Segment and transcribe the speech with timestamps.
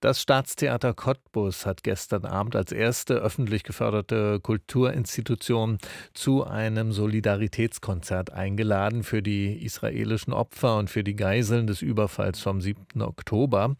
[0.00, 5.78] Das Staatstheater Cottbus hat gestern Abend als erste öffentlich geförderte Kulturinstitution
[6.12, 12.60] zu einem Solidaritätskonzert eingeladen für die israelischen Opfer und für die Geiseln des Überfalls vom
[12.60, 13.02] 7.
[13.02, 13.76] Oktober.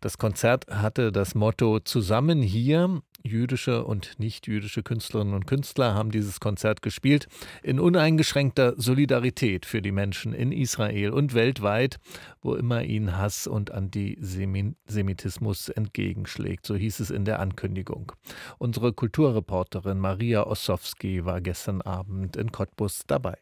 [0.00, 6.40] Das Konzert hatte das Motto Zusammen hier jüdische und nicht-jüdische Künstlerinnen und Künstler haben dieses
[6.40, 7.26] Konzert gespielt
[7.62, 11.98] in uneingeschränkter Solidarität für die Menschen in Israel und weltweit,
[12.42, 16.66] wo immer ihnen Hass und Antisemitismus entgegenschlägt.
[16.66, 18.12] So hieß es in der Ankündigung.
[18.58, 23.38] Unsere Kulturreporterin Maria Ossowski war gestern Abend in Cottbus dabei.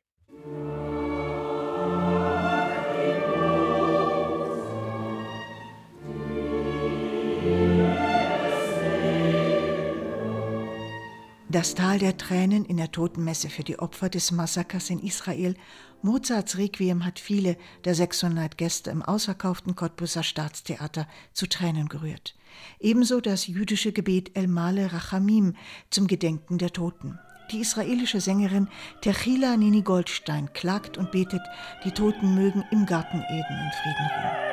[11.52, 15.54] Das Tal der Tränen in der Totenmesse für die Opfer des Massakers in Israel.
[16.00, 22.34] Mozarts Requiem hat viele der 600 Gäste im ausverkauften Cottbuser Staatstheater zu Tränen gerührt.
[22.80, 25.54] Ebenso das jüdische Gebet El Male Rachamim
[25.90, 27.18] zum Gedenken der Toten.
[27.50, 28.68] Die israelische Sängerin
[29.02, 31.42] Techila Nini Goldstein klagt und betet,
[31.84, 34.51] die Toten mögen im Garten Eden in Frieden ruhen.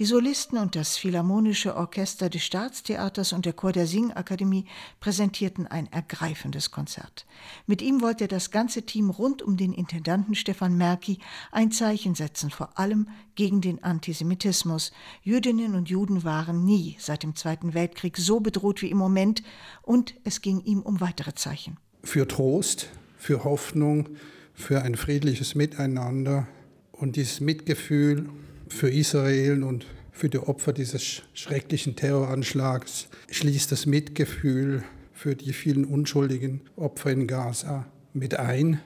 [0.00, 4.64] Die Solisten und das Philharmonische Orchester des Staatstheaters und der Chor der Singakademie
[4.98, 7.26] präsentierten ein ergreifendes Konzert.
[7.66, 11.18] Mit ihm wollte das ganze Team rund um den Intendanten Stefan Merki
[11.52, 14.92] ein Zeichen setzen, vor allem gegen den Antisemitismus.
[15.22, 19.42] Jüdinnen und Juden waren nie seit dem Zweiten Weltkrieg so bedroht wie im Moment
[19.82, 21.76] und es ging ihm um weitere Zeichen.
[22.04, 24.08] Für Trost, für Hoffnung,
[24.54, 26.48] für ein friedliches Miteinander
[26.90, 28.30] und dieses Mitgefühl
[28.70, 35.84] für Israel und für die Opfer dieses schrecklichen Terroranschlags schließt das Mitgefühl für die vielen
[35.84, 38.80] unschuldigen Opfer in Gaza mit ein.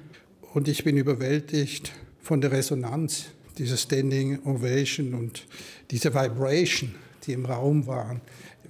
[0.52, 3.26] Und ich bin überwältigt von der Resonanz
[3.58, 5.46] dieser Standing Ovation und
[5.91, 6.94] diese Vibration,
[7.25, 8.20] die im Raum waren,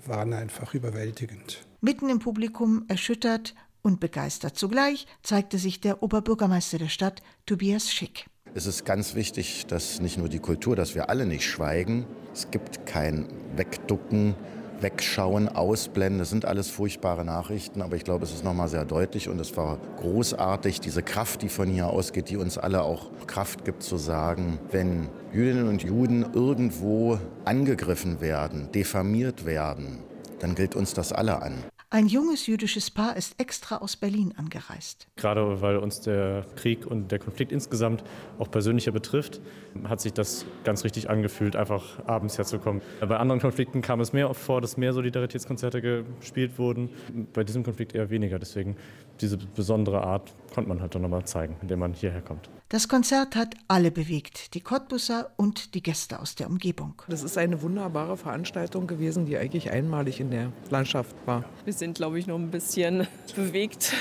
[0.06, 1.65] waren einfach überwältigend.
[1.81, 8.27] Mitten im Publikum, erschüttert und begeistert zugleich, zeigte sich der Oberbürgermeister der Stadt, Tobias Schick.
[8.56, 12.06] Es ist ganz wichtig, dass nicht nur die Kultur, dass wir alle nicht schweigen.
[12.32, 13.26] Es gibt kein
[13.56, 14.37] Wegducken,
[14.81, 16.20] Wegschauen, Ausblenden.
[16.20, 19.56] Das sind alles furchtbare Nachrichten, aber ich glaube, es ist nochmal sehr deutlich und es
[19.56, 23.97] war großartig, diese Kraft, die von hier ausgeht, die uns alle auch Kraft gibt zu
[23.97, 29.98] sagen, wenn Jüdinnen und Juden irgendwo angegriffen werden, diffamiert werden,
[30.38, 31.65] dann gilt uns das alle an.
[31.94, 35.06] Ein junges jüdisches Paar ist extra aus Berlin angereist.
[35.15, 38.03] Gerade weil uns der Krieg und der Konflikt insgesamt
[38.41, 39.41] auch persönlicher betrifft,
[39.84, 42.83] hat sich das ganz richtig angefühlt, einfach abends herzukommen.
[42.99, 46.91] Bei anderen Konflikten kam es mehr oft vor, dass mehr Solidaritätskonzerte gespielt wurden.
[47.33, 48.41] Bei diesem Konflikt eher weniger.
[48.41, 48.75] Deswegen
[49.21, 52.50] diese besondere Art konnte man halt dann nochmal zeigen, indem man hierher kommt.
[52.71, 57.00] Das Konzert hat alle bewegt, die Cottbusser und die Gäste aus der Umgebung.
[57.06, 61.44] Das ist eine wunderbare Veranstaltung gewesen, die eigentlich einmalig in der Landschaft war.
[61.65, 63.06] Wir sind, glaube ich, noch ein bisschen
[63.37, 63.93] bewegt.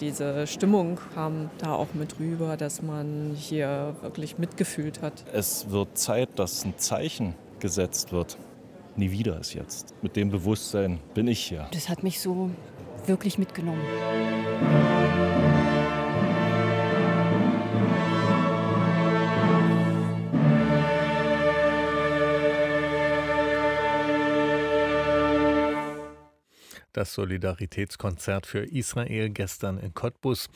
[0.00, 5.24] Diese Stimmung kam da auch mit rüber, dass man hier wirklich mitgefühlt hat.
[5.32, 8.36] Es wird Zeit, dass ein Zeichen gesetzt wird.
[8.96, 9.94] Nie wieder ist jetzt.
[10.02, 11.68] Mit dem Bewusstsein bin ich hier.
[11.72, 12.50] Das hat mich so
[13.06, 13.82] wirklich mitgenommen.
[26.92, 30.48] Das Solidaritätskonzert für Israel gestern in Cottbus.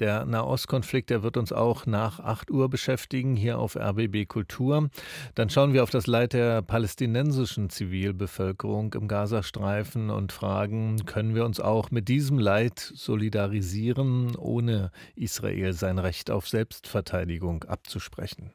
[0.00, 4.90] Der Nahostkonflikt, der wird uns auch nach 8 Uhr beschäftigen, hier auf RBB Kultur.
[5.36, 11.44] Dann schauen wir auf das Leid der palästinensischen Zivilbevölkerung im Gazastreifen und fragen, können wir
[11.44, 18.52] uns auch mit diesem Leid solidarisieren, ohne Israel sein Recht auf Selbstverteidigung abzusprechen?